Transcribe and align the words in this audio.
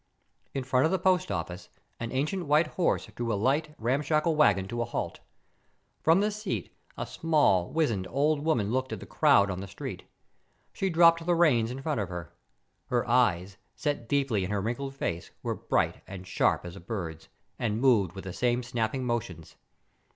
In 0.55 0.63
front 0.63 0.87
of 0.87 0.91
the 0.91 0.97
post 0.97 1.31
office, 1.31 1.69
an 1.99 2.11
ancient 2.11 2.47
white 2.47 2.65
horse 2.65 3.05
drew 3.13 3.31
a 3.31 3.35
light, 3.37 3.75
ramshackle 3.77 4.35
wagon 4.35 4.67
to 4.69 4.81
a 4.81 4.85
halt. 4.85 5.19
From 6.01 6.21
the 6.21 6.31
seat, 6.31 6.75
a 6.97 7.05
small, 7.05 7.71
wizened, 7.71 8.07
old 8.09 8.43
woman 8.43 8.71
looked 8.71 8.91
at 8.91 8.99
the 8.99 9.05
crowd 9.05 9.51
on 9.51 9.59
the 9.59 9.67
street. 9.67 10.05
She 10.73 10.89
dropped 10.89 11.23
the 11.23 11.35
reins 11.35 11.69
in 11.69 11.83
front 11.83 12.01
of 12.01 12.09
her. 12.09 12.33
Her 12.87 13.07
eyes, 13.07 13.57
set 13.75 14.09
deeply 14.09 14.43
in 14.43 14.49
her 14.49 14.59
wrinkled 14.59 14.95
face, 14.95 15.29
were 15.43 15.53
bright 15.53 16.01
and 16.07 16.25
sharp 16.25 16.65
as 16.65 16.75
a 16.75 16.79
bird's, 16.79 17.29
and 17.59 17.79
moved 17.79 18.13
with 18.13 18.23
the 18.23 18.33
same 18.33 18.63
snapping 18.63 19.05
motions. 19.05 19.55